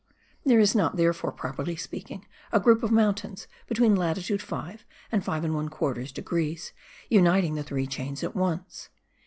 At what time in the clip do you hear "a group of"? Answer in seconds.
2.51-2.91